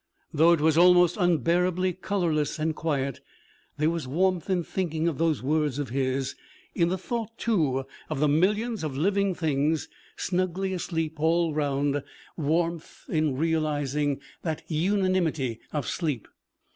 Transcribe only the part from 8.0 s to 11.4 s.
of the millions of living things snugly asleep